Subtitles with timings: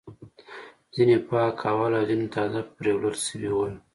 [0.93, 3.73] ځینې پاک ول او ځینې تازه پریولل شوي ول.